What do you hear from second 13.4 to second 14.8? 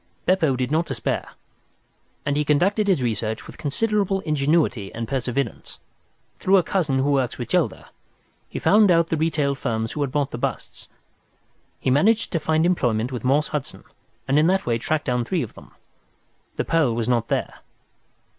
Hudson, and in that way